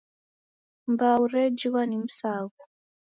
[0.87, 2.61] Mbau rejighwa ni msaghu